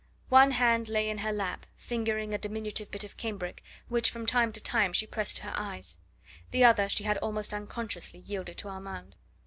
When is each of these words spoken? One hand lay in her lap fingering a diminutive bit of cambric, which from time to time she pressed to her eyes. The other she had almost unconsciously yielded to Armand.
One 0.29 0.49
hand 0.49 0.89
lay 0.89 1.07
in 1.11 1.19
her 1.19 1.31
lap 1.31 1.67
fingering 1.75 2.33
a 2.33 2.39
diminutive 2.39 2.89
bit 2.89 3.03
of 3.03 3.17
cambric, 3.17 3.63
which 3.87 4.09
from 4.09 4.25
time 4.25 4.51
to 4.53 4.59
time 4.59 4.93
she 4.93 5.05
pressed 5.05 5.37
to 5.37 5.43
her 5.43 5.53
eyes. 5.55 5.99
The 6.49 6.63
other 6.63 6.89
she 6.89 7.03
had 7.03 7.19
almost 7.19 7.53
unconsciously 7.53 8.21
yielded 8.21 8.57
to 8.57 8.69
Armand. 8.69 9.15